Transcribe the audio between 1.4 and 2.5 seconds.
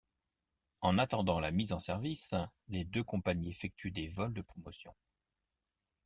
mise en service,